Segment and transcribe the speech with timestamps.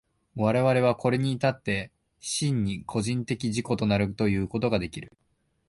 [0.35, 5.11] 我々はこれに至って真に個人的自己となるということができる。